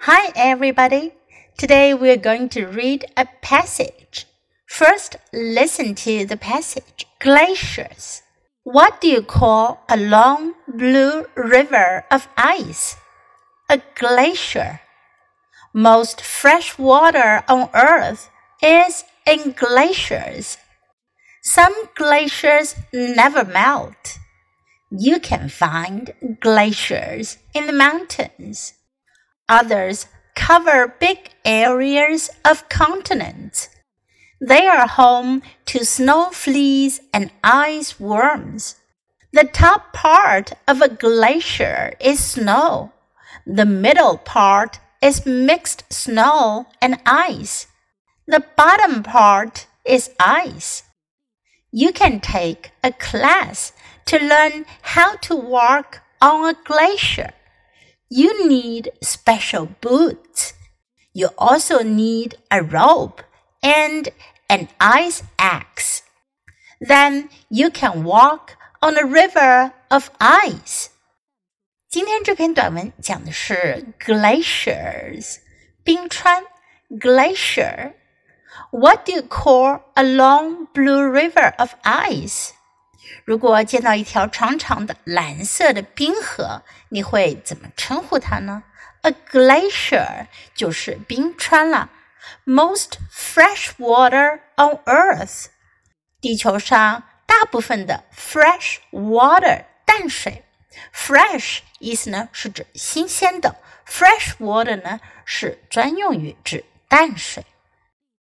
[0.00, 1.14] Hi, everybody.
[1.58, 4.26] Today we're going to read a passage.
[4.68, 8.22] First, listen to the passage Glaciers.
[8.62, 12.96] What do you call a long blue river of ice?
[13.68, 14.80] A glacier.
[15.72, 18.30] Most fresh water on Earth
[18.62, 20.58] is in glaciers.
[21.42, 24.18] Some glaciers never melt.
[24.90, 28.74] You can find glaciers in the mountains.
[29.48, 33.68] Others cover big areas of continents.
[34.40, 38.76] They are home to snow fleas and ice worms.
[39.32, 42.92] The top part of a glacier is snow.
[43.46, 47.66] The middle part is mixed snow and ice.
[48.26, 50.82] The bottom part is ice.
[51.70, 53.72] You can take a class
[54.06, 57.32] to learn how to walk on a glacier
[58.09, 60.53] You need special boots.
[61.13, 63.21] You also need a rope
[63.63, 64.09] and
[64.49, 66.03] an ice axe.
[66.79, 70.89] Then you can walk on a river of ice.
[71.89, 75.39] 今天这篇短文讲的是 glaciers
[75.83, 76.45] 冰川
[76.89, 82.51] glacier。What do you call a long blue river of ice?
[83.24, 88.62] 如果见到一条长长的蓝色的冰河，你会怎么称呼它呢
[89.02, 91.90] ？A glacier 就是冰川了。
[92.44, 95.46] Most fresh water on Earth，
[96.20, 100.44] 地球上大部分的 fresh water 淡水。
[100.94, 103.56] Fresh 意思呢是指新鲜的
[103.88, 107.44] ，fresh water 呢是专用于指淡水。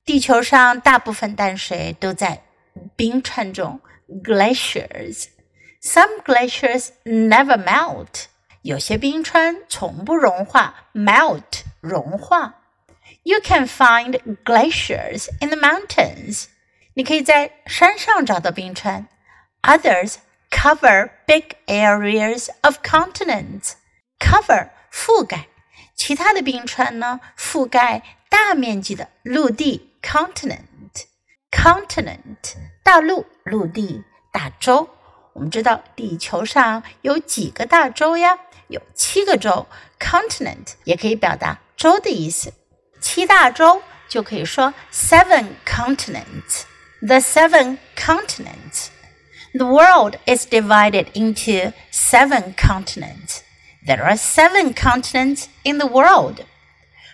[0.05, 2.43] 地球上大部分淡水都在
[2.95, 3.81] 冰川中。
[4.24, 5.28] glaciers.
[5.82, 8.26] Some glaciers never melt.
[8.62, 12.56] 有些冰川从不融化，melt 融化。
[13.24, 16.46] You can find glaciers in the mountains.
[16.96, 19.08] 你可以在山上找到冰川。
[19.62, 20.16] Others
[20.50, 23.74] cover big areas of continents.
[24.20, 25.48] Cover 覆盖，
[25.96, 30.64] 其他的冰川呢覆盖大面积的陆地 continent。
[31.54, 34.90] continent 大陆、陆地、大洲。
[35.34, 38.38] 我们知道地球上有几个大洲呀？
[38.68, 39.68] 有七个洲。
[40.00, 42.54] continent 也可以表达洲的意思。
[43.02, 48.88] 七大洲就可以说 seven continents。The seven continents.
[49.54, 53.40] The world is divided into seven continents.
[53.86, 56.46] There are seven continents in the world.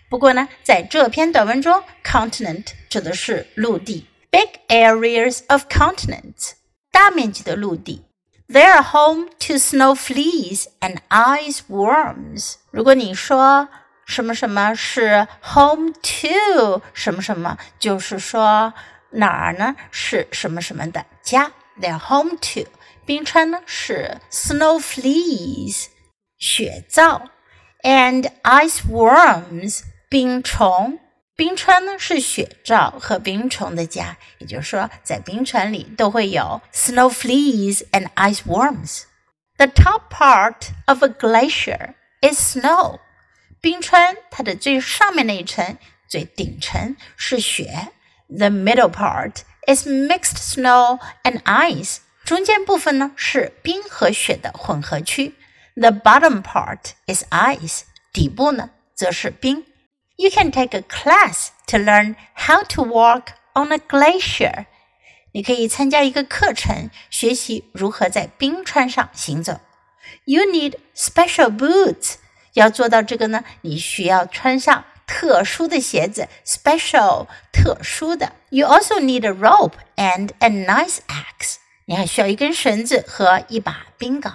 [0.09, 4.07] 不过呢，在这篇短文中，continent 指的是陆地。
[4.30, 6.52] big areas of continents,
[6.90, 8.04] 大面积的陆地.
[8.48, 12.54] They are home to snow fleas and ice worms.
[12.70, 13.68] 如果你说
[14.06, 18.74] 什么什么是 home to 什么什么，就是说
[19.10, 19.76] 哪儿呢？
[19.90, 22.68] 是什么什么的家？They are home to
[23.06, 25.86] 冰川呢是 snow fleas
[26.38, 27.30] 雪蚤
[27.82, 30.98] ，and ice worms 冰虫。
[31.39, 39.03] 冰川呢是雪罩和冰虫的家，也就是说，在冰川里都会有 snow fleas and ice worms.
[39.57, 42.99] The top part of a glacier is snow.
[43.59, 47.89] 冰川它的最上面那一层、最顶层是雪。
[48.29, 51.97] The middle part is mixed snow and ice.
[52.23, 55.35] 中间部分呢是冰和雪的混合区。
[55.75, 57.81] The bottom part is ice.
[58.13, 59.65] 底部呢则是冰。
[60.20, 64.66] you can take a class to learn how to walk on a glacier.
[65.32, 69.60] 你可以参加一个课程，学习如何在冰川上行走。
[70.24, 72.16] You need special boots.
[72.52, 78.32] 要做到这个呢，你需要穿上特殊的鞋子，special 特殊的。
[78.50, 81.56] You also need a rope and an ice axe.
[81.86, 84.32] 你还需要一根绳子和一把冰镐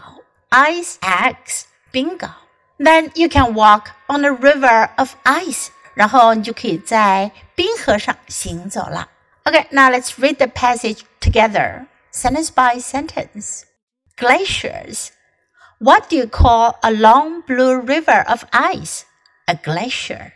[0.50, 2.30] ，ice axe 冰镐。
[2.78, 5.68] Then you can walk on a river of ice.
[5.95, 9.09] 然后你就可以在冰河上行走了。
[9.45, 13.65] Okay, now let's read the passage together, sentence by sentence.
[14.17, 15.11] Glaciers.
[15.79, 19.05] What do you call a long blue river of ice?
[19.47, 20.33] A glacier.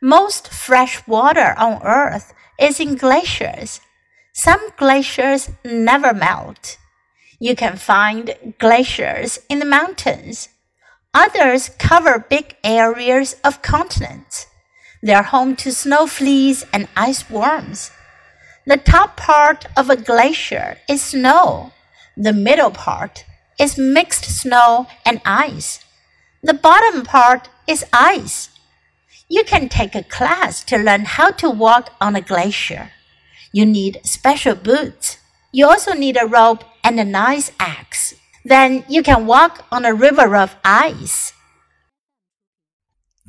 [0.00, 3.80] Most fresh water on Earth is in glaciers.
[4.32, 6.78] Some glaciers never melt.
[7.40, 10.48] You can find glaciers in the mountains.
[11.12, 14.46] Others cover big areas of continents.
[15.03, 17.91] They are home to snow fleas and ice worms.
[18.65, 21.73] The top part of a glacier is snow.
[22.15, 23.25] The middle part
[23.59, 25.83] is mixed snow and ice.
[26.41, 28.49] The bottom part is ice.
[29.27, 32.91] You can take a class to learn how to walk on a glacier.
[33.51, 35.17] You need special boots.
[35.51, 38.13] You also need a rope and an ice axe.
[38.45, 41.33] Then you can walk on a river of ice.